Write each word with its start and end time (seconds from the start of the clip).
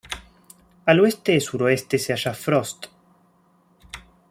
Al 0.93 0.99
oeste-suroeste 0.99 1.99
se 1.99 2.11
halla 2.13 2.33
Frost. 2.33 2.87